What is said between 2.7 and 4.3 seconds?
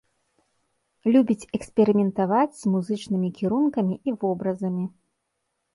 музычнымі кірункамі і